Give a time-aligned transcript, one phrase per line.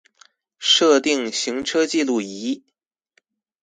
[0.59, 2.63] 設定行車記錄器